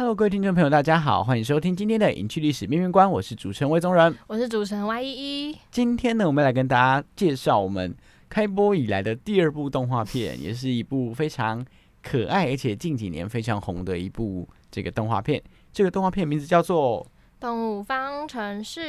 [0.00, 5.58] Hello，各位听众朋友，大家好，欢迎收听今天的影趣历史面面观，我是主持人魏宗仁，我是主持人 Y 一一。
[5.70, 7.94] 今天呢，我们来跟大家介绍我们
[8.26, 11.62] 开播以来的第二部动画片，也是一部非常
[12.02, 15.42] 可爱而且近几年非常红的一部这个动画片。
[15.70, 17.04] 这个动画片名字叫做
[17.38, 18.80] 《动物方程式》。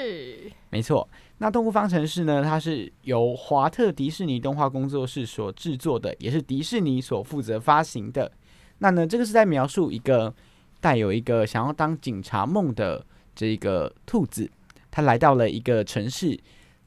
[0.70, 1.06] 没错，
[1.39, 8.32] 那《动物方程式》呢，它是由华特迪士尼动画工作室所制作的，也是迪士尼所负责发行的。
[8.78, 10.34] 那呢，这个是在描述一个。
[10.82, 14.50] 带有一个想要当警察梦的这个兔子，
[14.90, 16.38] 它来到了一个城市，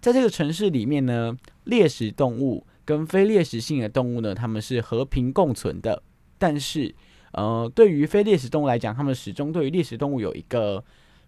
[0.01, 6.03] 在这个城市里面呢，猎食动物跟非猎食性的动物呢，它们是和平共存的。
[6.37, 6.93] 但是，
[7.33, 10.85] 呃，对于非猎食动物来讲，他们始终对于猎食动物有一个，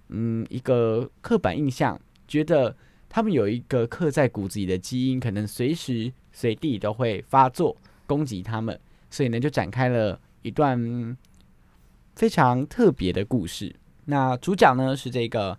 [0.08, 2.77] 嗯，一个刻板印象，觉得
[3.08, 7.75] 他们有一个刻在骨子里的基因，可能随时随地都会发作
[8.06, 11.17] 攻击他们，所以呢，就展开了一段。
[12.17, 13.72] 非常特别的故事。
[14.06, 15.56] 那主角呢是这个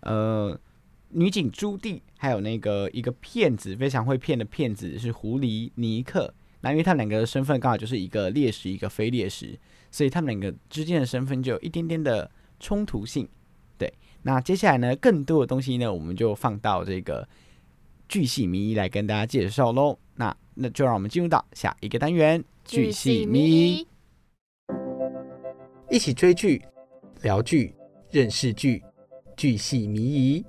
[0.00, 0.58] 呃
[1.10, 6.34] 女警朱棣，还有那个一个骗子，非常会骗的骗子是狐狸尼克。
[6.62, 9.58] 那因为他两个的身份刚好就是一个猎食，一个非猎食，
[9.90, 13.26] 所以他们两个之间的身份就有一点点的冲突性。
[13.78, 13.90] 对，
[14.22, 17.26] 那接下来呢，更多的东西呢，我们就放到这个
[18.08, 19.98] 巨细迷来跟大家介绍喽。
[20.16, 23.40] 那那就让我们进入到下一个单元巨细迷
[23.70, 23.86] 遗。
[25.90, 26.62] 一起追剧、
[27.22, 27.74] 聊剧、
[28.10, 28.80] 认识剧，
[29.36, 30.44] 剧系迷疑。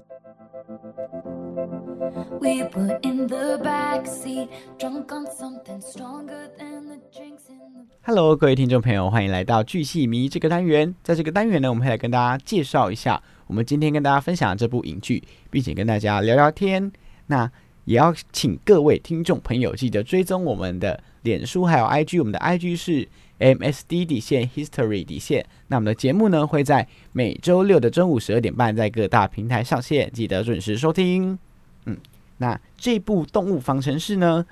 [8.04, 10.94] Hello，各位听众朋友，欢迎来到剧系迷这个单元。
[11.02, 16.92] 在这个单元呢，我们会来跟大家介绍一下我们今天跟大家分享的这部影剧，并且跟大家聊聊天。
[17.26, 17.52] 那
[17.92, 23.08] 也要请各位听众朋友记得追踪我们的脸书还有 IG，我们的 IG 是。
[23.42, 31.40] MSD 底线 History 底线，那我们的节目呢会在每周六的中午十二点半在各大平台上线，记得准时收听。
[31.88, 31.98] 嗯，
[32.38, 34.46] 那这部《动物方程式》呢，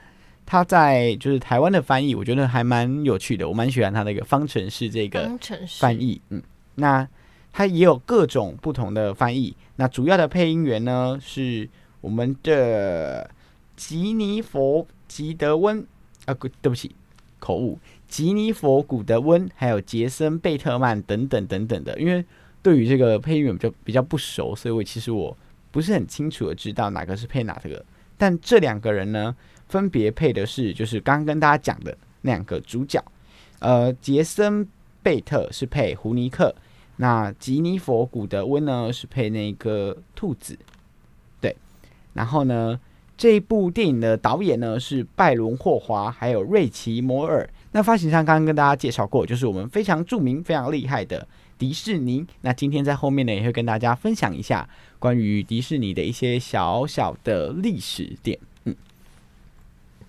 [0.43, 5.37] 它在就是台湾的翻译，我觉得还蛮有趣的，我蛮喜欢它的一个“方程式”这个
[5.79, 6.19] 翻译。
[6.29, 6.41] 嗯，
[6.73, 7.07] 那
[7.53, 9.55] 它也有各种不同的翻译。
[9.75, 11.69] 那主要的配音员呢是
[12.01, 13.29] 我们的
[13.75, 15.85] 吉尼佛·吉德温
[16.25, 16.95] 啊，对不起，
[17.39, 17.79] 口误。
[18.07, 22.23] 吉尼佛·古德温，还有杰森·贝特曼等等等等的，因为
[22.61, 25.35] 对于这个配音员比较比较不熟，所以我其实我
[25.71, 27.85] 不是很清楚的知道哪个是配哪个。
[28.17, 29.35] 但这两个人呢，
[29.67, 33.03] 分别配的是就是刚刚跟大家讲的那两个主角。
[33.59, 34.65] 呃，杰森·
[35.03, 36.53] 贝特是配胡尼克，
[36.97, 40.57] 那吉尼佛·古德温呢是配那个兔子。
[42.13, 42.79] 然后呢，
[43.17, 47.49] 这部电影的导演呢是拜伦·霍华，还有瑞奇·摩尔。
[47.71, 51.27] 那发行商刚刚跟大家介绍过，就是我们非常著名、非常厉害的
[51.57, 52.25] 迪士尼。
[52.41, 58.39] 那今天在后面呢，也会跟大家分享一下关于迪士尼的一些小小的历史点。
[58.63, 58.75] 嗯，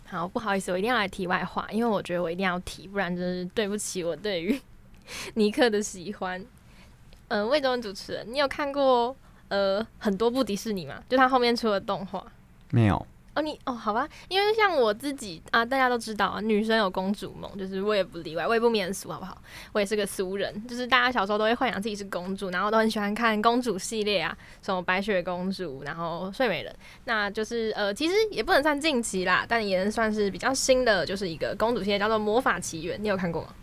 [0.06, 4.58] 好，不好意思，我一定要来题外话，因为我觉得我一定要提，不然就是对不起我对于
[5.34, 6.42] 尼克的喜欢。
[7.28, 9.14] 嗯，魏忠主持人，你有看过
[9.50, 10.94] 呃很多部迪士尼嘛？
[11.08, 12.24] 就它后面出的动画？
[12.70, 13.06] 没有。
[13.32, 19.40] 哦，你哦，好吧，因为像我自己啊，大家都知道啊，女生有公主梦，就是我也不例外，我也不免俗，好不好？
[19.70, 26.74] 我也是个俗人，就是大家小时候都会幻想自己是公主，然后都很喜欢看公主系列啊，什么白雪公主，然后睡美人，
[27.04, 33.54] 那就是呃，其实也不能算近期啦，但也能算是比较新的，就是一个公主系列，叫做魔法奇缘，你有看过吗？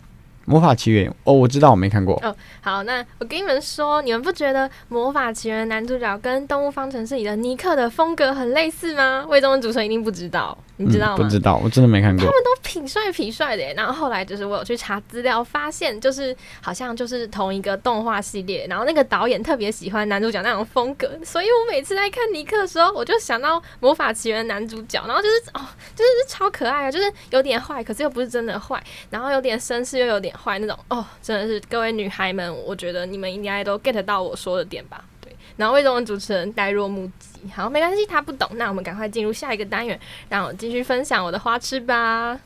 [0.48, 2.18] 魔法奇缘哦，我知道，我没看过。
[2.22, 9.26] 哦，好，那我跟你们说，你们不觉得魔法奇缘男主角跟动物方程式里的尼克的风格很类似吗？
[9.28, 10.56] 魏忠的主持人一定不知道。
[10.80, 11.14] 你知道吗？
[11.18, 12.24] 嗯不知道，我真的没看过。
[12.24, 13.74] 他们都痞帅痞帅的耶。
[13.76, 25.60] 然后后来就是我有去查资料，发现就是好像就是同一个动画系列，然后那个导演特别喜欢男主角那种风格，所以我每次在看尼克的时候，我就想到《魔法奇缘》男主角，然后就是哦，
[25.96, 28.80] 就是超可爱啊，就是有点坏，可是又不是真的坏，
[29.10, 35.04] 然后有点绅士又有点坏那种，哦，真的是各位女孩们，我觉得你们应该都 get 到我说的点吧。
[35.20, 39.98] 对，然后为中文主持人呆若木鸡，好，没关系，他不懂，那我们赶快进入下一个单元，
[40.28, 42.38] 让我继续分享我的花痴吧。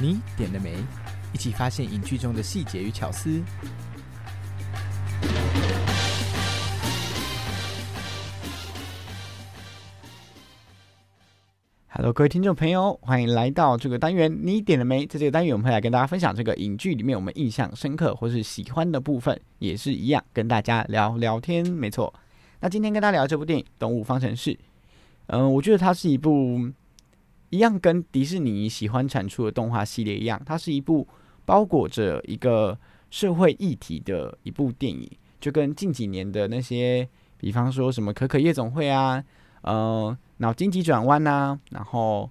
[0.00, 0.76] 你点了没？
[1.32, 3.42] 一起发现影剧中的细节与巧思。
[11.90, 14.40] Hello，各位听众朋友，欢迎来到这个单元。
[14.42, 15.06] 你点了没？
[15.06, 21.66] 在这个单元，我们会来跟大家分享这个影剧里面我们印象深刻或是喜欢的部分，也是一样跟大家聊聊天。
[21.66, 22.12] 没错，
[22.60, 24.50] 那今天跟大家聊这部电影《动物方程式》，
[25.28, 26.70] 嗯、我觉得它是一部
[27.48, 31.08] 一样跟迪士尼喜欢产出的动画系列一样，它是一部
[31.46, 32.78] 包裹着一个
[33.10, 37.08] 社会议题的一部电影，就跟近几年的那些，
[37.38, 39.24] 比方说什么《可可夜总会》啊，
[39.62, 42.30] 嗯，脑筋急转弯呐，然后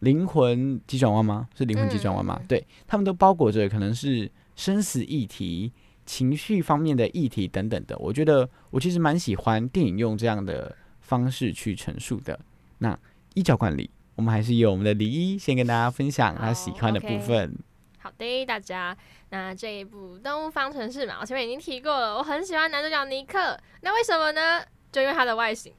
[0.00, 1.48] 灵魂急转弯吗？
[1.56, 2.38] 是灵魂急转弯吗？
[2.40, 5.72] 嗯对，他们都包裹着可能是生死议题、
[6.04, 7.96] 情绪方面的议题等等的。
[7.98, 12.38] 我觉得我其实蛮喜欢电影用这样的方式去陈述的。
[12.78, 12.98] 那
[13.34, 17.56] 依照惯例，我们还是由我们的李一先跟大家分享他喜欢的部分。
[17.98, 18.94] 好的，大家，
[19.30, 24.60] 那这一部《动物方程式》嘛，我前面已经提过了，我很喜欢男主角尼克，那为什么呢？
[24.92, 25.72] 就因为他的外形，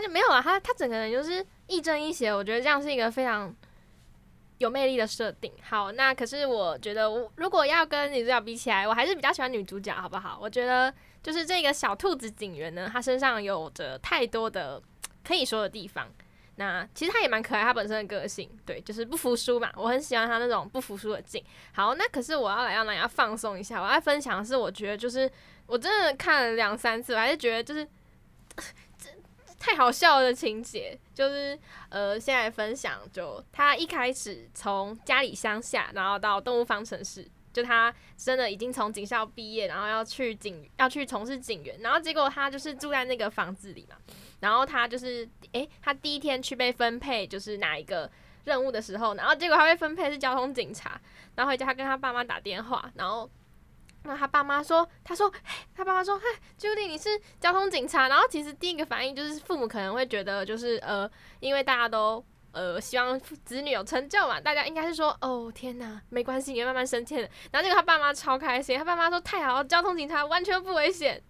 [0.00, 3.54] 就没有啊，他他整个人就是亦正亦邪，我觉得这样是一个非常
[4.58, 5.52] 有魅力的设定。
[5.62, 10.38] 好，那可是我觉得我如果要跟女主角比起来，我还是比较喜欢女主角，好不好？
[10.40, 10.92] 我觉得
[11.22, 14.80] 就是这个小兔子警员呢，他身上有着太多的
[15.24, 16.08] 可以说的地方。
[16.56, 21.42] 那其实他也蛮可爱，他本身的个性，对，就是不服输嘛，我很喜欢他那种不服输的劲。
[21.72, 25.30] 好，那可是我要来让大家放松一下，我要分享的是，我觉得就是
[25.66, 27.86] 我真的看了两三次，我还是觉得就是
[29.60, 31.56] 太好笑的情节，就是
[31.90, 37.28] 呃，现在分享就他一开始从家里乡下，然后到动物方程式。
[37.52, 43.96] 就他真的已经从警校毕业，然后要去警要去从事警员，然后结果他就是住在那个房子里嘛，
[44.38, 48.08] 然后他就是诶，他第一天去被分配就是哪一个
[48.44, 51.00] 任务的时候，然后结果他被分配是交通警察，
[51.34, 53.28] 然后回家他跟他爸妈打电话，然后
[54.04, 55.32] 那他爸妈说，他说，
[55.74, 56.24] 他爸妈说，嗨
[56.58, 61.10] ，Judy 你是交通警察，然后其实第一个反应就是父母可能会觉得就是呃，
[61.40, 62.24] 因为大家都。
[62.52, 67.30] 呃，希望子女有成就嘛，大家应该是说，哦天哪，没关系，你慢慢升迁的。
[67.52, 71.22] 然后结果他爸妈超开心，他爸妈说太好了，交通警察完全不危险，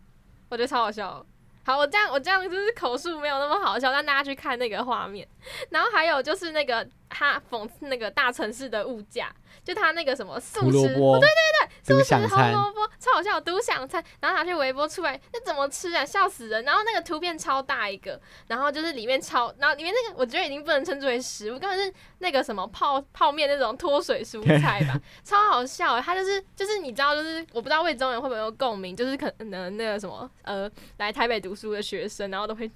[0.48, 1.22] 我觉得超好笑。
[1.62, 5.28] 好，我这样我这样就是口述没有那么好笑，让大家去看那个画面。
[5.68, 9.30] 然后还有就是那个他讽刺那个大城市的物价，
[9.62, 16.04] 就他那个什么素食，对对对，素食红萝卜超好笑，独享餐，然后拿去微波出来，那怎么吃啊？
[16.04, 16.64] 笑死人！
[16.64, 26.00] 然后那个图片超大一个，然后就是里面超，然后里面那个我觉得已经不能称之为食物，根本是那个什么泡泡面那种脱水蔬菜吧， 超好笑欸。
[26.00, 32.70] 他就是就是你知道，就是我不知道魏中人会不会有共鸣，就是可能那个什么呃来台北读书的学生，然后都会。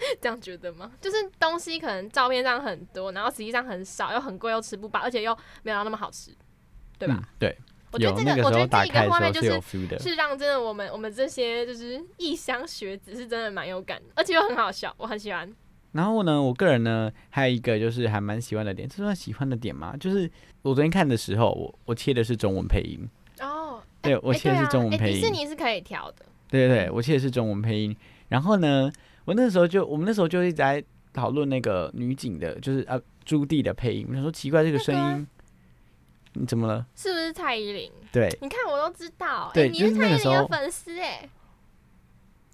[0.20, 0.90] 这样觉得吗？
[1.00, 6.30] 就是东西可能照片上很多，然后实际上很少，又很贵，又吃不饱，而且又没有到那么好吃，
[6.98, 7.16] 对吧？
[7.18, 7.56] 嗯对，
[7.92, 9.98] 我觉得这个，我觉得这一个画面就是有 feel 的。
[9.98, 15.52] 是让真的我们我们这些就是异乡学子是真的蛮有感的，而且又很好笑，我很喜欢。
[15.92, 19.96] 然后呢，我个人呢还有一个就是还蛮喜欢的点，这算喜欢的点吗？
[19.98, 20.30] 就是
[20.62, 23.08] 我昨天看的时候，我我切的是中文配音，
[23.40, 27.96] 哦，对我切的是中文配音迪士，尼是可以调的，对对对，我切的是中文配音。
[28.28, 28.88] 然后呢，
[29.30, 30.82] 我那时候就我们那时候就一直在
[31.12, 35.24] 讨论那个女警的，就是啊朱棣的配音，我想说奇怪这个声音，
[36.32, 36.84] 你怎么了？
[36.96, 37.92] 是不是蔡依林？
[38.10, 41.30] 对，你看我都知道，哎、对你就是蔡依林的候粉丝哎，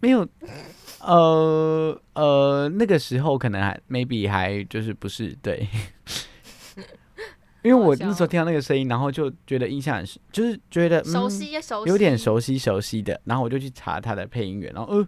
[0.03, 0.29] 没有，
[1.01, 5.67] 呃呃，那个时候可能还 maybe 还就是不是对，
[7.63, 12.19] 因为我那时候听到那个声音，然后就觉得印象很深，就是觉得、嗯、熟悉也熟悉，有点。
[12.19, 15.07] 熟悉熟悉的，然后我就去查他的配音员，然后呃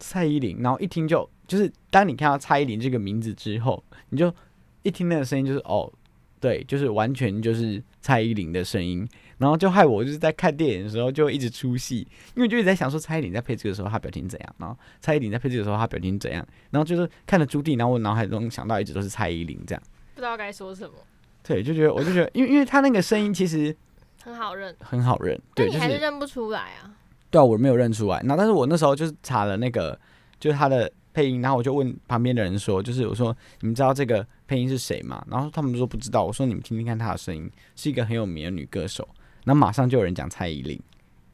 [0.00, 4.34] 蔡依林，然后一听就就是当你看到蔡依林这个名字之后，你就
[4.82, 5.92] 一听那个声音就是哦，
[6.40, 9.06] 对，就是完全就是蔡依林的声音，
[9.38, 11.98] 然后就害我就是在看电影的时候就一直出戏，
[12.34, 19.82] 因为就一直在想说蔡依林在配这个时候她表情怎样，然后蔡依林在配这个时候她表情怎样，然后就是看了朱棣，然后我脑海中想到一直都是蔡依林这样，
[20.14, 20.94] 不知道该说什么，
[21.42, 23.76] 对，就觉得我就觉得，因为因为他那个声音其实
[24.22, 26.96] 很好认，很好认，对，但你就是还是认不出来啊。
[27.30, 28.20] 对啊，我没有认出来。
[28.24, 29.98] 那，但是我那时候就是查了那个
[30.38, 35.24] 就是他的配音，然后我就问旁边的人说，就是我说你们知道这个配音是谁吗？
[35.30, 39.06] 然后他们说不知道，我说你们听听看他的声音，是一个很有名的女歌手，
[39.44, 40.80] 然后马上就有人讲蔡依林，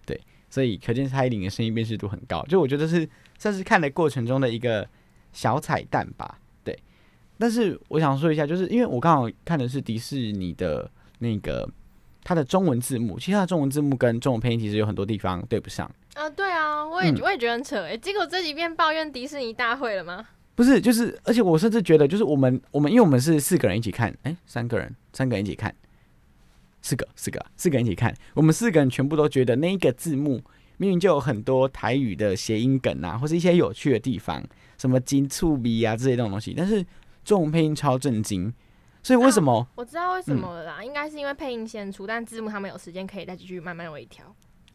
[0.05, 4.89] 对，所以可见蔡依林的声音辨识度很高，就我觉得是算是看的过程中的一个
[5.33, 6.79] 小彩蛋吧，对。
[7.39, 11.69] 但是我想说一下，就是因为我刚好看的是迪士尼的那个
[12.27, 15.89] 它的中文字幕，其实它的中文字幕跟中文配音其实有很多地方对不上。
[16.15, 20.27] 啊，对啊，我也、嗯我也觉得很扯哎，结果这几遍抱怨迪士尼大会了吗？
[20.57, 25.73] 不是，就是，而且我甚至觉得，就是我们我们，因为我们是四个人一起看，哎、三个人，三个人一起看，
[26.83, 30.43] 四个，四个啊，四个人一起看，我们四个人全部都觉得那一个字幕
[30.79, 34.43] 明明就有很多台语的谐音梗啊，或是一些有趣的地方，
[34.79, 36.85] 什么金醋鼻啊这些这种东西，但是
[37.25, 38.53] 中文配音超震惊，
[39.07, 39.65] 所以为什么？
[39.77, 44.25] 我知道为什么了啦，应该是因为配音先出，但字幕他们有时间可以再继续慢慢微调。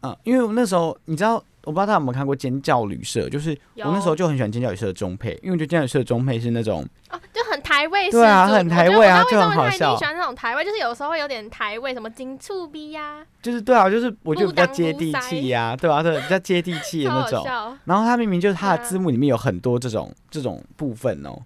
[0.03, 1.33] 嗯，因为我那时候你知道，
[1.65, 17.45] 我不知道大家有没有看过《尖叫旅社》，就是我那时候就很喜欢《尖叫旅社》的中配，因为我觉得《尖叫旅社》的中配是那种哦，就很台味，对啊很台味啊就很好笑喜欢那种台味，就是有时候会有点台味，什么金醋逼呀，就是对啊，就是我觉得比较接地气呀、对啊，对，比较接地气的那种。
[17.83, 21.37] 然后它明明就是它的字幕里面有很多这种这种部分哦，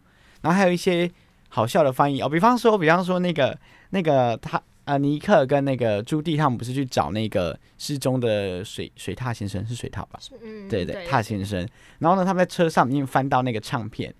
[0.41, 1.09] 然后还有一些
[1.55, 3.57] 好笑的翻译哦，比方说，比方说那个
[3.91, 10.19] 那个他呃尼克跟那个朱棣他们不是去找那个失踪的水水獭先生是水獭吧？
[10.19, 11.65] 是嗯，对对对，踏先生。
[11.99, 14.13] 然后呢，他们在车上面翻到那个唱片，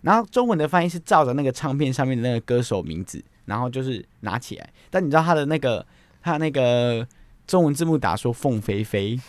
[0.00, 4.70] 然后中文的翻译是照着那个唱片上面的那个歌手名字，然后就是拿起来。
[4.88, 5.86] 但你知道他的那个
[6.22, 7.06] 他那个
[7.48, 9.18] 中文字幕打说凤飞飞，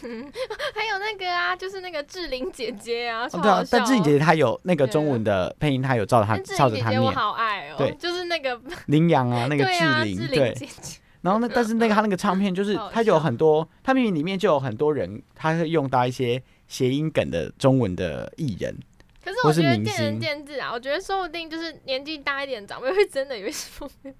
[0.75, 7.01] 还有那个啊，就是那个志玲姐姐啊，超哦对啊但志玲姐姐她有那个中文的配音，她有照着她照着她念。
[7.11, 7.95] 好爱哦，对。
[7.95, 10.49] 就是那个羚羊啊， 那个志玲，志对。
[10.49, 10.53] 玲。
[10.53, 18.77] 姐姐，然后呢，但是那个他那个唱片就是好好它就有很多，它明明里面就有很多人，他会用到一些谐音梗的中文的艺人。
[19.23, 24.13] 可是我觉得见仁见智啊，我觉得说不定就是年纪大一点的长辈会真的以为是凤飞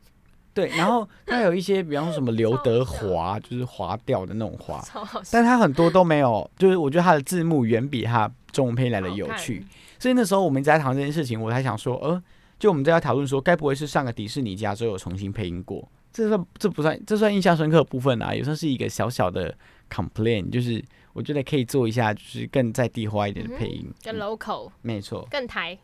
[0.53, 9.65] 对，然后他有一些，比方说什么刘德华，就是划掉的那种划，超好笑，但他很多都没有，就是我觉得他的字幕远比他中文配音来的有趣。
[9.99, 12.21] 所以那时候我们一直在讨论这件事情，我还想说，呃，
[12.57, 15.87] 就我们在讨论说，该不会是上个迪士尼家之后有重新配音过？
[16.11, 19.55] 这算这不算，这算印象深刻的部分啊，也算是一个小小的
[19.89, 23.87] complain，就是我觉得可以做一下，就是更在地化一点的配音。
[24.03, 25.77] 更嗯 local 没错，更台，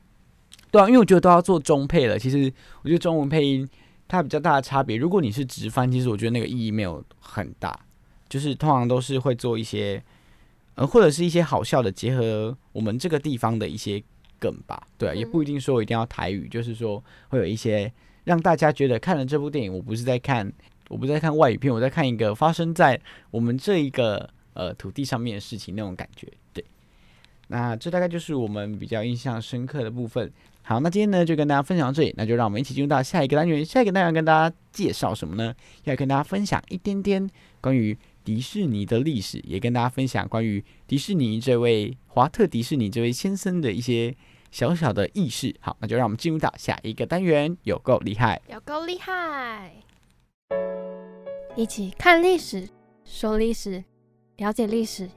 [0.72, 2.18] 对啊，因为我觉得都要做中配了。
[2.18, 3.70] 其实我觉得中文配音
[4.08, 7.78] 它比较大的差别，如果你是直翻，其实我觉得那个意义没有很大，
[8.30, 10.04] 就是通常都是会做一些，
[10.76, 14.02] 呃，或者是一些好笑的结合我们这个地方的一些
[14.40, 14.88] 梗吧。
[14.98, 17.92] 对啊、也不一定说一定要台语，就是说会有一些
[18.24, 20.52] 让大家觉得看了这部电影，我不是在看，
[20.90, 23.00] 我不是在看外语片，我在看一个发生在
[23.32, 26.32] 我们这一个呃土地上面的事情那种感觉。
[26.54, 26.64] 对，
[27.48, 30.32] 那这大概就是我们比较印象深刻的部分。
[30.64, 33.64] 好，那今天呢就跟大家分享到这里，那就让我们一起进入到下一个单元。
[33.64, 35.54] 下一个单元跟大家介绍什么呢？
[35.84, 37.30] 要跟大家分享一点点
[37.62, 44.16] 关于迪士尼的历史，也跟大家分享关于迪士尼这位华特迪士尼这位先生的一些
[44.50, 45.56] 小小的轶事。
[45.60, 48.42] 好，那就让我们进入到下一个单元，有够厉害。
[48.52, 49.72] 有够厉害！
[51.56, 52.68] 一起看历史，
[53.04, 53.84] 说历史，
[54.38, 55.08] 了解历史，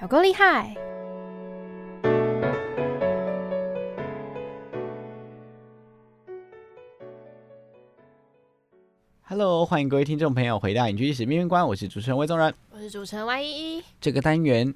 [0.00, 0.76] 有够厉害！
[9.62, 12.52] Hello，欢迎各位听众朋友回到《影剧历史面面观》，我是主持人魏宗仁。
[12.70, 14.74] 我是主持人 Y 一一，这个单元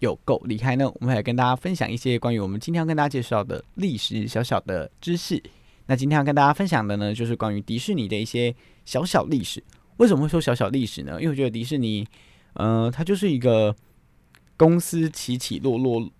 [0.00, 5.40] 有够厉害呢，我们来跟大家分享一些关于我们今天要跟大家介绍的历史小小的知识。
[5.86, 8.52] 那今天要跟大家分享的呢，就是关于迪士尼的一些
[8.84, 9.62] 小小历史。
[9.98, 11.12] 为什么会说小小历史呢？
[11.20, 12.04] 因为我觉得迪士尼，
[12.54, 13.72] 呃，它就是一个
[14.56, 16.10] 公司起起落落、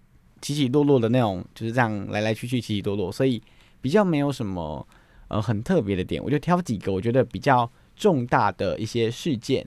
[0.40, 3.42] 起起落落的那种，就是这样来来去去、起起落落，所以
[3.80, 4.86] 比较没有什么
[5.26, 6.22] 呃很特别的点。
[6.22, 9.66] 我就挑几个我觉得比较重大的一些事件。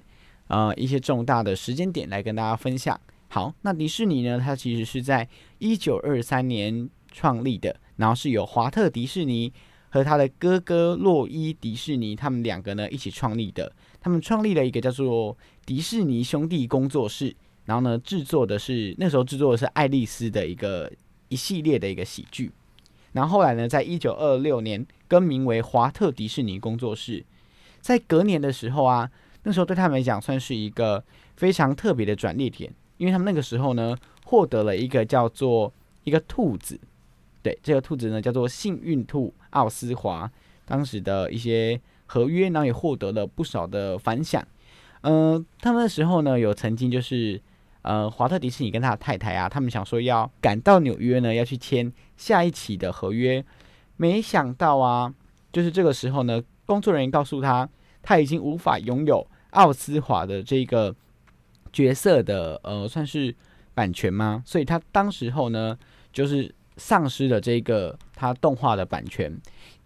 [0.50, 2.98] 呃一些重大的时间点来跟大家分享。
[3.27, 5.27] 好，那迪士尼呢，它其实是在
[5.60, 9.51] 一九二三年创立的，然后是由华特迪士尼
[9.89, 13.69] 和他的哥哥洛伊迪士尼他们两个呢一起创立的。
[14.00, 20.89] 他们创立了一个叫做迪士尼兄弟工作室，然后呢制作的是那时候制作的是爱丽丝的一个
[21.27, 22.50] 一系列的一个喜剧。
[23.12, 27.25] 然后后来呢，在一九二六年更名为华特迪士尼工作室。
[27.88, 29.10] 在隔年的时候啊，
[29.44, 31.01] 那时候对他们来讲算是一个
[31.38, 35.72] 非常特别的转捩点，因为他们那个时候呢获得了一个叫做
[36.03, 36.77] 一个兔子，
[37.41, 40.29] 对，这个兔子呢叫做幸运兔奥斯华，
[40.65, 44.46] 当时的一些合约，然后也获得了不少的反响。
[45.00, 47.41] 呃，他们那时候呢有曾经就是
[47.84, 53.41] 呃，华特迪士尼跟他的太太啊，他们想说要赶到纽约呢，要去签下一期的合约。
[53.96, 55.13] 没想到啊，
[55.53, 57.70] 就是这个时候呢，工作人员告诉他，
[58.07, 60.95] 他已经无法拥有奥斯华的这个
[61.73, 63.35] 角色的呃，算是
[63.73, 64.41] 版权吗？
[64.45, 65.77] 所以他当时候呢，
[66.13, 69.37] 就是丧失了这个他动画的版权。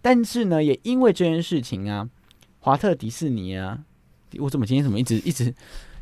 [0.04, 2.08] 但是呢，也因为这件事情啊，
[2.60, 3.80] 华特迪士尼啊，
[4.38, 5.52] 我怎么今天怎么一直一直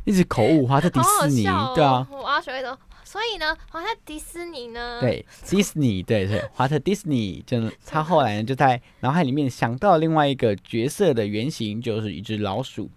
[0.03, 0.67] 一直口误？
[0.67, 2.77] 华特迪士尼，对啊，我要学会的。
[3.09, 12.87] 所以呢，华特迪士尼呢，，对，迪士尼，对对，华特迪士尼，就，他后来呢就在脑海里面想到另外一个角色的原型，就是一只老鼠。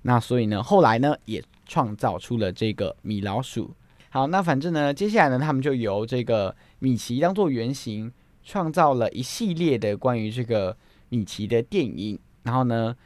[0.00, 3.70] 那所以呢，后来呢也创造出了这个米老鼠。
[4.08, 8.10] 好，那反正呢，接下来呢，他们就由这个米奇当做原型，
[8.42, 10.74] 创造了一系列的关于这个
[11.10, 12.18] 米奇的电影。
[12.44, 12.96] 然后呢，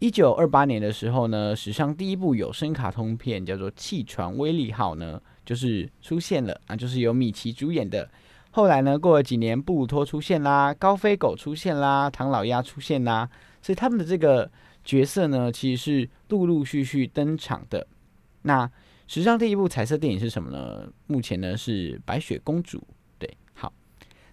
[0.00, 5.18] 一九二八年的时候呢，史上第一部有声卡通片叫做《气船威力号》呢，
[5.48, 8.06] 就是出现了啊，就是由米奇主演的。
[8.50, 13.26] 后来呢，过了几年，布鲁托出现啦，高飞狗出现啦，唐老鸭出现啦，
[13.62, 14.50] 所以他们的这个
[14.84, 17.86] 角色呢，其实是陆陆续续登场的。
[18.42, 18.70] 那
[19.06, 20.86] 史上第一部彩色电影是什么呢？
[21.06, 22.86] 目前呢是白雪公主。
[23.18, 23.72] 对，好，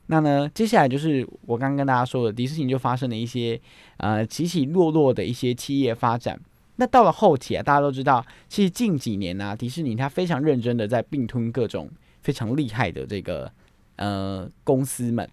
[0.07, 3.57] 那呢接下来就是我刚刚跟大家说的，迪士尼就发生了一些
[3.99, 6.37] 呃起起落落的一些企业发展。
[6.77, 11.89] 那到了后期啊，大家都知道，其实近几年呢、迪士尼它非常认真的在并吞各种
[12.21, 13.51] 非常厉害的这个
[13.95, 15.29] 呃公司们。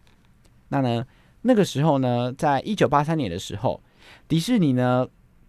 [0.68, 1.06] 那呢，
[1.42, 3.80] 那个时候呢，在一九八三年的时候，
[4.28, 5.06] 迪士尼呢，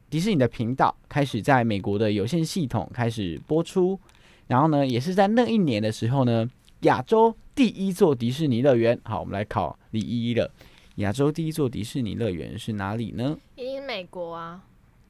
[0.09, 3.99] 迪士尼的频道开始在美国的有线系统开始播出，
[4.47, 6.49] 然后呢，也是在那一年的时候呢，
[6.81, 10.51] 亚洲第一座迪士尼乐园，好，我们来考李依依了。
[10.95, 13.37] 亚洲第一座迪士尼乐园是哪里呢？
[13.55, 14.63] 一定是美国啊，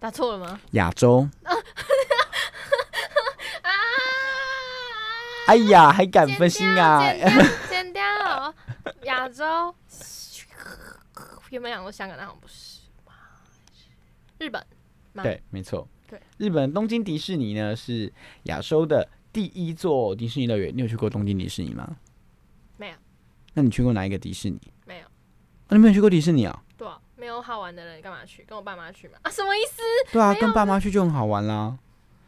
[0.03, 0.59] 答错了吗？
[0.71, 1.25] 亚洲。
[3.63, 3.71] 啊！
[5.47, 7.01] 哎呀，还敢分心啊！
[7.69, 8.03] 剪掉，
[9.07, 9.73] 亚洲。
[11.51, 12.81] 原本想说香港，但好像不是。
[14.39, 14.61] 日本。
[15.23, 15.87] 对，没错。
[16.09, 18.11] 对，日本东京迪士尼呢是
[18.43, 20.75] 亚洲的第一座迪士尼乐园。
[20.75, 21.95] 你有去过东京迪士尼吗？
[22.75, 22.95] 没有。
[23.53, 24.59] 那你去过哪一个迪士尼？
[24.85, 25.05] 没有。
[25.05, 26.61] 啊、你没有去过迪士尼啊，
[27.15, 28.43] 没有好玩的人干嘛去？
[28.47, 29.17] 跟我爸妈去嘛？
[29.21, 29.81] 啊，什么意思？
[30.11, 31.77] 对啊，跟爸妈去就很好玩啦。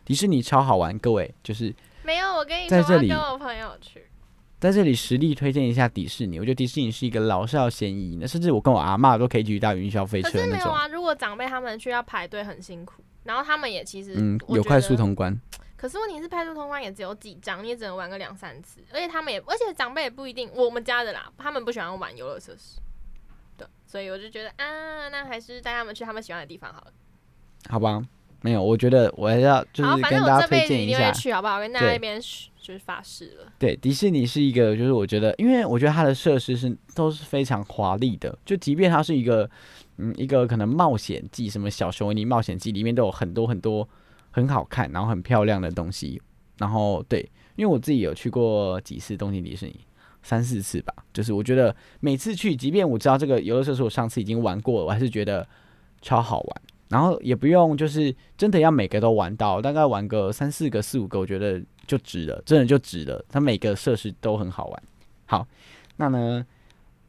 [0.03, 4.05] 迪士尼超好玩，各位就是没有，我跟你说，在这里我跟我朋友去。
[4.59, 6.39] 在这里实力推荐一下迪士尼。
[6.39, 10.59] 我觉得迪士尼是一个老少咸宜的，甚至我跟我阿妈都可以去搭云霄飞车的那种。
[10.59, 15.39] 是没有啊，如果长辈他们去要排队很辛苦，然后他们也其实嗯，有快速通关。
[15.75, 22.84] 可是问题是，派出通关也只有几张，你也只能玩个两三次，而且他们也，而且长辈也不一定，我们家的啦，他们不喜欢玩游乐设施，对，
[23.85, 26.87] 所以我就觉得啊，那还是带他们去他们喜欢的地方好了。
[27.69, 28.01] 好吧，
[28.41, 31.11] 没有，我觉得我还是要就，是跟大家推荐一下。
[31.11, 31.59] 去，好不好？
[31.59, 33.51] 跟大家对那边就是发誓了。
[33.57, 39.49] 对，迪士尼是一个，就是我觉得，因为我觉得它的设施是都是非常华丽的，就即便它是一个，
[39.97, 43.87] 嗯，一个可能冒险记，什么小熊维尼冒险记里面都有很多很多
[44.31, 46.21] 很好看，然后很漂亮的东西。
[46.57, 47.19] 然后对，
[47.55, 49.79] 因为我自己有去过几次东京迪士尼，
[50.25, 55.47] 三四次吧，就是我觉得每次去，即便我知道这个游乐设施我上次已经玩过了，我还是觉得
[56.01, 56.61] 超好玩。
[56.89, 63.23] 然后也不用就是真的要每个都玩到，大概玩个三四个、四五个，我觉得就值了，真的就值了。
[63.29, 64.83] 它每个设施都很好玩。
[65.25, 65.47] 好，
[65.97, 66.45] 那呢，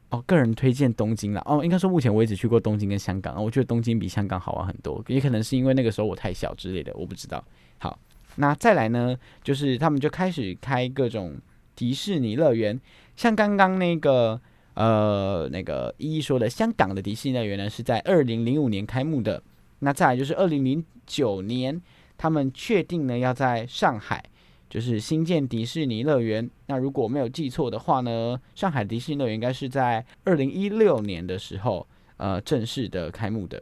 [0.09, 1.41] 哦，个人推荐东京啦。
[1.45, 7.43] 哦，应该说目前为止去过东京跟香港，我觉得东京比香港好玩很多，也可能是因为那个时候我太小之类的，我不知道。
[7.77, 7.97] 好，
[8.37, 11.35] 那再来呢，就是他们就开始开各种
[11.75, 12.77] 迪士尼乐园，
[13.17, 14.39] 像刚刚那个
[14.75, 19.43] 呃那个一一说的，香港的迪士尼乐园呢是在二零零五年开幕的。
[19.79, 21.81] 那再来就是二零零九年，
[22.17, 24.23] 他们确定呢要在上海
[24.69, 26.49] 就是新建迪士尼乐园。
[26.67, 31.85] 那如果没有记错的话呢，上海迪士尼乐园应该是在二零一六年的时候
[32.17, 33.61] 呃正式的开幕的。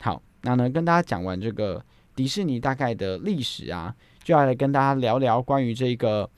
[0.00, 6.28] 好，那呢跟大家讲完这个迪士尼大概的历史啊，就要来跟大家聊聊关于这个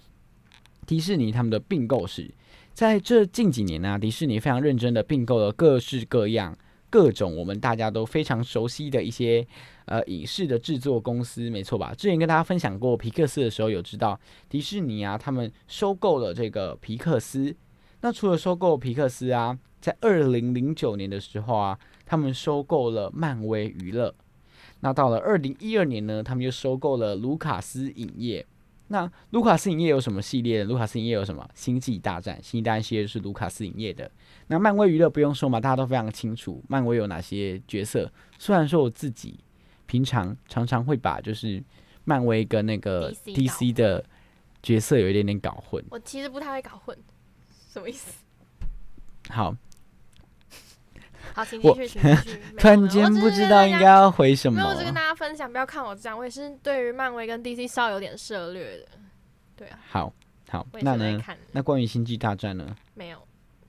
[0.88, 2.30] 迪士尼他们的并购史。
[2.72, 6.56] 在这近几年呢、迪士尼非常认真的并购了各式各样。
[6.90, 9.46] 各种我们大家都非常熟悉的一些
[9.84, 11.92] 呃影视的制作公司，没错吧？
[11.94, 17.54] 之前跟大家分享过皮克斯的时候，有知道迪士尼啊，他们收购了这个皮克斯。
[18.00, 24.14] 那除了收购皮克斯啊，在二零零九年的时候啊，他们收购了漫威娱乐。
[24.80, 28.46] 那到了二零一二年呢，他们又收购了卢卡斯影业。
[28.88, 30.64] 那卢卡斯影业有什么系列？
[30.64, 31.48] 卢卡斯影业有什么？
[31.54, 34.10] 星际大战，星际大战系列是卢卡斯影业的。
[34.46, 38.10] 那漫威娱乐不用说嘛，大家都非常清楚漫威有哪些角色。
[38.38, 39.38] 虽然说我自己
[39.86, 41.62] 平常常常会把就是
[42.04, 44.04] 漫威跟那个 DC 的
[44.62, 45.84] 角色有一点点搞混。
[45.90, 46.96] 我其实不太会搞混，
[47.70, 48.12] 什么意思？
[49.28, 49.54] 好，
[51.38, 52.42] 好，请继我续，请继续。
[52.58, 58.86] 突然间不知道应该要回什没有，么我只跟大家分享，不要看我这样，我也是对于漫威跟 DC 稍有点涉略的。
[59.54, 60.12] 对啊，好
[60.50, 61.22] 好那呢？
[61.52, 62.74] 那关于星际大战呢？
[62.94, 63.18] 没有，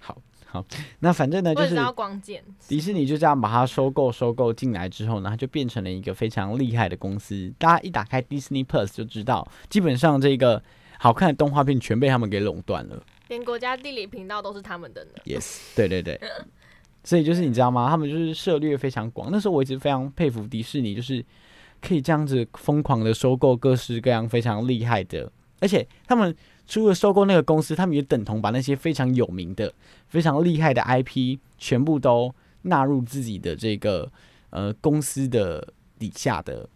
[0.01, 0.65] 好，好
[0.97, 2.43] 那反正呢，就是光剑。
[2.67, 7.53] 迪士尼就这样把它收购收购进来之后呢，它就变成了一个非常厉害的公司。
[7.59, 10.59] 大家一打开 Disney Plus 就知道，基本上这个
[10.97, 12.99] 好看的动画片全被他们给垄断了。
[13.27, 15.11] 连国家地理频道都是他们的呢。
[15.23, 16.19] Yes，对对对。
[17.03, 17.89] 所以就是你知道吗？
[17.89, 19.29] 他们就是涉猎非常广。
[19.31, 21.23] 那时候我一直非常佩服迪士尼，就是
[21.81, 26.35] 可以这样子疯狂的收购各式各样非常厉害的，而且他们
[26.67, 29.73] 除了收购那个公司，他们也等同把那些非常有名的、
[30.07, 32.33] 非常厉害的 IP 全部都
[32.63, 34.11] 纳入自己的这个
[34.51, 35.65] 呃公司的
[35.97, 36.67] 底下的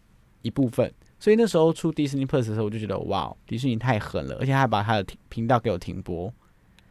[0.42, 0.92] 一部分。
[1.20, 6.34] 所以那时候出 Disney Plus 的时候，我就觉得哇，迪士尼太狠了，而且还把他的频道给我停播，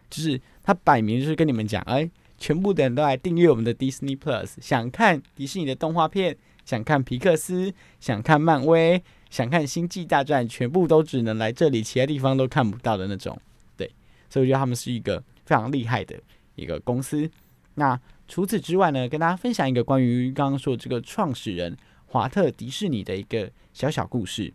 [0.08, 2.08] 就是他摆明就是跟你们讲，哎，
[2.42, 9.00] 全部的人都来订阅我们的 Disney Plus，想看迪士尼的动画片，想看皮克斯，想看漫威，
[9.30, 13.40] 想看星际大战，全部都只能来这里，其他地方都看不到的那种。
[13.76, 13.88] 对，
[14.28, 16.20] 所以我觉得他们是一个非常厉害的
[16.56, 17.30] 一个公司。
[17.76, 21.76] 那除此之外呢，跟大家分享一个关于刚刚说这个创始人
[22.06, 24.52] 华特迪士尼的一个小小故事。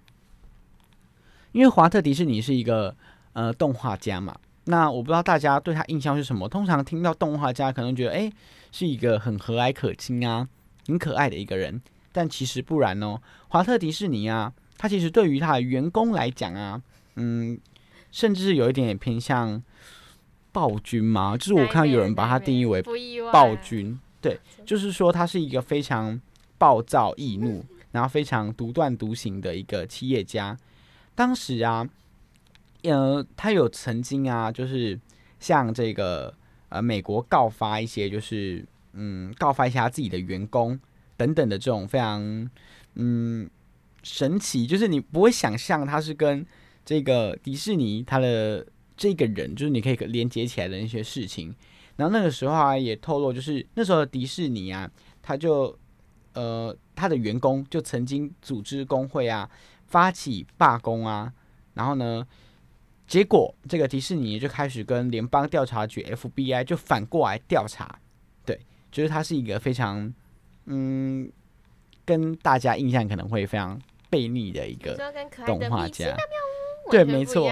[1.54, 2.94] 因为华特迪士尼是一个
[3.32, 6.48] 呃动画家嘛，那我不知道大家对他印象是什么。
[6.48, 8.32] 通常听到动画家，可能觉得诶
[8.72, 10.48] 是一个很和蔼可亲啊、
[10.88, 13.20] 很可爱的一个人，但其实不然哦。
[13.48, 16.82] 华特迪士尼啊，他其实对于他的员工来讲啊，
[17.16, 17.58] 嗯，
[18.12, 19.62] 甚至是有一点点偏向
[20.52, 22.84] 暴君嘛，就是我看到有人把他定义为
[23.32, 26.20] 暴君，对，就是说他是一个非常
[26.58, 30.58] 暴躁易怒，然后非常独断独行的一个企业家。
[31.16, 31.88] 当时啊，
[32.84, 35.00] 呃，他有曾经啊，就是
[35.40, 36.34] 向这个
[36.70, 40.80] 呃美国告发一些，就是嗯，告发一下自己的员工
[41.16, 42.50] 等等的这种非常
[42.96, 43.50] 嗯
[44.04, 46.46] 神奇，就是你不会想象他是跟
[46.86, 51.54] 这个迪士尼他的这个人，就是你可以连接起来的那些事情。
[51.98, 54.90] 然后那个时候啊，也透露，就是那时候的迪士尼啊，
[55.22, 55.78] 他就
[56.34, 59.50] 呃他的员工就曾经组织工会啊，
[59.88, 61.34] 发起罢工啊，
[61.74, 62.26] 然后呢，
[63.08, 68.00] 结果这个迪士尼就开始跟联邦调查局 FBI 就反过来调查，
[68.46, 68.60] 对，
[68.92, 70.14] 就是他是一个非常
[70.66, 71.32] 嗯，
[72.04, 74.94] 跟大家印象可能会非常背逆的一个
[75.46, 76.16] 动画家
[76.90, 77.50] 对没错。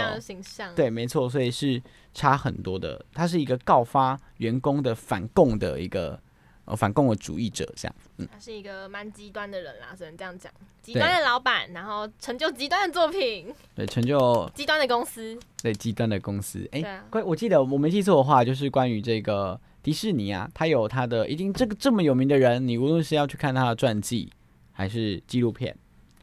[0.76, 1.82] 对，没错，所以是
[2.14, 3.06] 差很多的。
[3.14, 6.18] 他是一个告发员工的反共的一个
[6.66, 7.96] 呃反共的主义者，这样。
[8.18, 10.52] 嗯，他是一个蛮极端的人啦，只能这样讲。
[10.82, 15.38] 极端的老板，然后成就极端的作品，对，成就极端的公司。
[15.64, 16.68] 对极端的公司。
[16.72, 24.32] 哎、关我记得我没记错的话，就是关于这个迪士尼啊，他有他的已经这个这么有名的人，你无论是要去看他的传记，
[24.72, 25.76] 还是纪录片，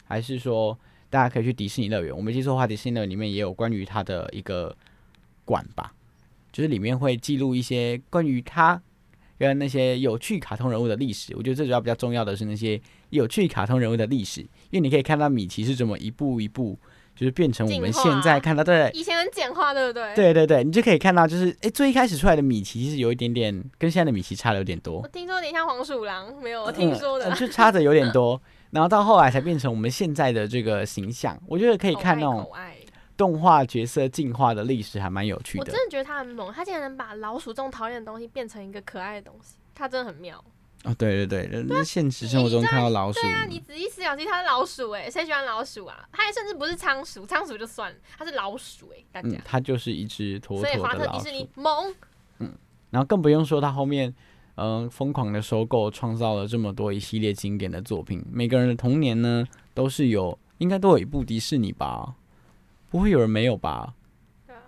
[0.04, 0.78] 还是说
[1.10, 4.76] 大家可以去迪士尼乐园，我没记错的话，迪士尼乐园里面也有关于他的一个
[5.44, 5.92] 馆吧，
[6.52, 8.80] 就是里面会记录一些关于他
[9.42, 11.34] 跟那些有趣卡通人物的历史。
[11.36, 16.78] 我觉得最主要比较重要的是那些有趣卡通人物的历史，因为你可以看到米奇是怎么一步一步，
[17.16, 18.88] 就是变成我们现在看到对。
[18.94, 20.14] 以前很简化，对不对？。
[20.14, 27.36] 对对对，你就可以看到，就是哎，最一开始出来的米奇其实有一点点跟现在的米奇差的有点多我，听说有点像黄鼠狼，没有，我听说的嗯呃。
[27.36, 28.40] 就差的有点多。
[28.70, 32.48] 然后到后来才变成我们现在的这个形象，我觉得可以看那种。
[33.22, 35.74] 动画角色进化的历史，还蛮有趣的我真。
[35.74, 40.42] 的觉得他很猛，他竟然能把老鼠这种讨厌的东西变成一个可爱的东西，他真的很妙。
[40.82, 46.04] 哦，对对对，那现实生活中看到老鼠，对啊，你仔细思考，其实它是老鼠哎、谁喜欢老鼠啊？
[46.10, 51.60] 它还甚至不是仓鼠，仓鼠就算了，它是老鼠哎、大家。，嗯它就是一只妥所以华特迪士尼鼠。
[51.60, 51.94] 猛，
[52.90, 54.12] 然后更不用说它后面，
[54.56, 58.20] 嗯、疯狂的收购，创造了这么多一系列经典的作品。
[58.32, 62.16] 每个人的童年呢，都是有，应该都有一部迪士尼吧？
[62.92, 63.92] 不会有人没有吧？
[64.46, 64.62] 对啊，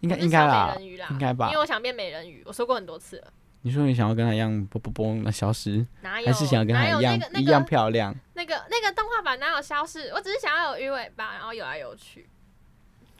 [0.00, 0.76] 应该应该啦
[1.10, 3.32] 应该吧因为我想变美人鱼，我说过很多次了。
[3.62, 6.26] 你说你想要跟他一样啵啵啵那消失，哪有？
[6.26, 8.12] 还是想要跟他一样、一样、漂亮？
[8.34, 10.10] 那个、那个动画版哪有消失？
[10.10, 12.28] 我只是想要有鱼尾巴，然后游来游去。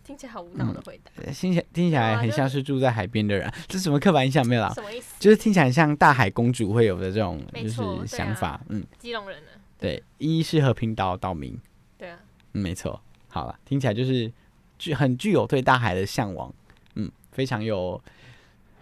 [0.05, 4.69] 听起来好无脑的嗯回答，呃听起来听起来很像是住在海边的人，这是什么刻板印象没有啦？
[4.75, 5.15] 什么意思？
[5.21, 9.51] 就是听起来很像大海公主会有的这种就是想法，嗯，基隆人呢？
[9.79, 11.57] 对，一是和平岛岛民，
[11.97, 12.19] 对啊，
[12.55, 13.01] 嗯，没错。
[13.33, 14.31] 好了，听起来就是
[14.79, 16.53] 具很具有对大海的向往，
[16.97, 17.99] 嗯，非常有，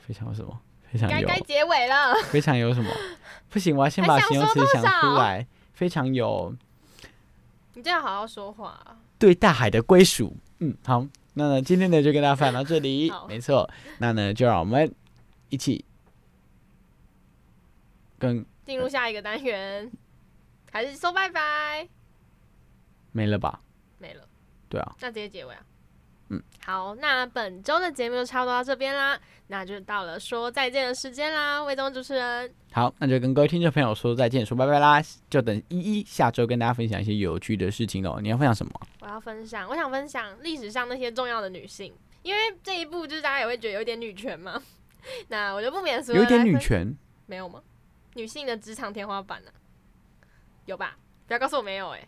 [0.00, 0.60] 非常有什么？
[0.90, 2.14] 非常有，该该结尾了。
[2.30, 2.90] 非常有什么？
[3.48, 6.52] 不行，我要先把形容词想出来，非常有，
[7.74, 10.36] 你这样好好说话啊、对大海的归属。
[10.58, 13.70] 嗯，好，那呢，今天呢就跟大家分享到这里，没错。
[13.98, 14.92] 那呢，就让我们
[15.48, 15.84] 一起
[18.18, 19.88] 跟进入下一个单元，
[20.72, 21.88] 还是说拜拜？
[23.12, 23.60] 没了吧？
[23.98, 24.24] 没了，
[24.70, 25.60] 对啊，那直接结尾啊。
[26.32, 31.60] 嗯，好，那本周的节目就差不多到这边啦，那就到了说再见的时间啦。
[31.60, 35.02] 魏东主持人，好，那就跟各位听众朋友说再见，说拜拜啦。
[35.28, 38.20] 就等一一下周跟大家分享一些有趣的事情喽。
[38.20, 38.72] 你要分享什么？
[39.00, 44.62] 我要分享，我想分享历史上那些重要的女性，因为这一部就是大家也会觉得有点女权嘛。
[45.26, 47.60] 那我就不免俗，有一点女，权，没有吗？
[48.14, 49.50] 女性的职场天花板呢、
[50.66, 50.96] 有吧？
[51.26, 52.06] 不要告诉我没有哎、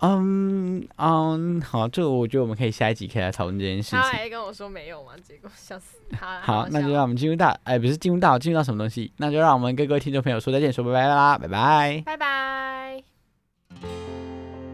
[0.00, 4.08] 嗯嗯，好，这个我觉得我们可以下一集可以来讨论这件事情他。
[4.08, 5.96] 还跟我说没有吗，结果笑死。
[6.20, 9.10] 好啦，好，那就让我们进入到，哎，不是进入到，进入到什么东西？
[9.16, 12.02] 那就让我们跟各位听众朋友说再见，说拜拜啦，拜拜。
[12.04, 13.02] 拜拜。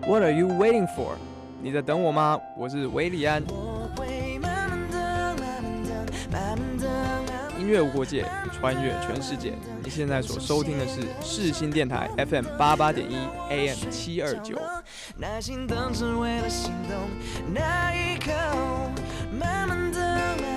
[0.06, 1.14] What are you waiting for？
[1.62, 2.40] 你在等我吗？
[2.58, 3.40] 我是维里安，
[7.72, 9.54] 越无国界，穿越全世界。
[9.82, 13.16] 你现在所收听的是世新电台 FM 八八点一
[13.48, 14.60] AM 七二九。
[15.16, 17.08] 耐心等只为了心动
[17.54, 18.30] 那一刻，
[19.40, 20.51] 慢慢的，慢慢的，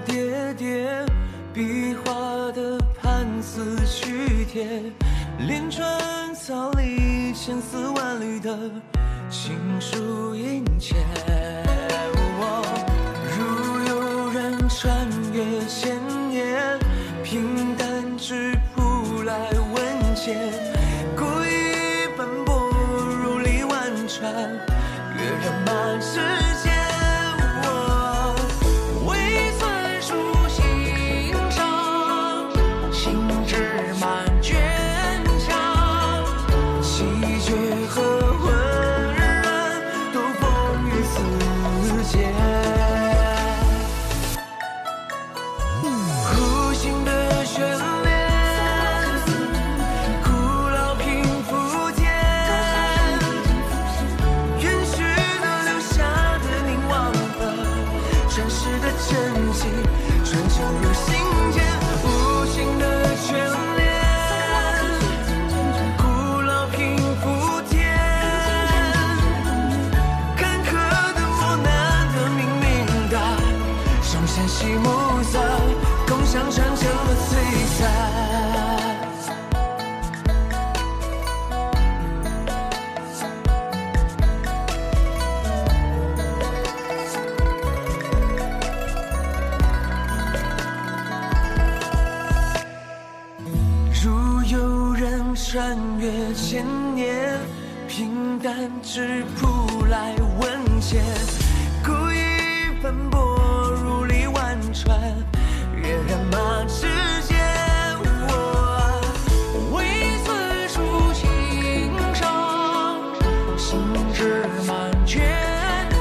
[0.00, 1.04] 叠叠，
[1.52, 4.82] 壁画的判词曲帖，
[5.46, 8.56] 连川草里千丝万缕的
[9.30, 10.96] 情书殷切。
[13.36, 13.38] 如
[13.88, 15.96] 有人穿越千
[16.28, 16.78] 年，
[17.22, 20.34] 平淡质朴来问切，
[21.16, 22.70] 故意奔波
[23.22, 24.32] 如历万川，
[25.16, 26.20] 跃人马之
[113.56, 113.78] 心
[114.12, 115.22] 志满卷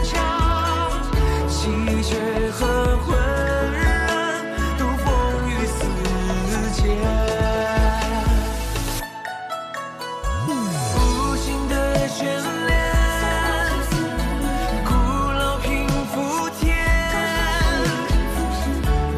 [0.03, 0.19] 墙，
[1.47, 1.69] 气
[2.01, 2.15] 绝
[2.51, 3.15] 和浑
[3.71, 4.43] 然
[4.77, 5.05] 都风
[5.47, 5.79] 雨四
[6.73, 6.83] 溅。
[10.47, 10.97] 无
[11.37, 11.73] 尽的
[12.09, 12.19] 眷
[12.67, 12.71] 恋，
[14.83, 14.91] 古
[15.31, 16.13] 老平复
[16.59, 16.65] 天，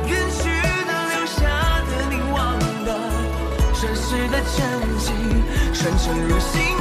[0.07, 0.43] 远去
[0.85, 1.35] 的、留下
[1.87, 2.87] 的、凝望的，
[3.73, 4.57] 传世的真
[4.99, 5.05] 迹，
[5.73, 6.74] 传承入心